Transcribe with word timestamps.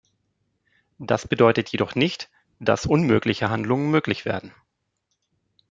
Das 0.97 1.27
bedeutet 1.27 1.69
jedoch 1.69 1.93
nicht, 1.93 2.31
dass 2.59 2.87
unmögliche 2.87 3.51
Handlungen 3.51 3.91
möglich 3.91 4.25
werden. 4.25 4.51